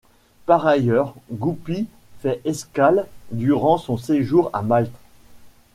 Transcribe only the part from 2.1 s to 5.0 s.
fait escale durant son séjour à Malte.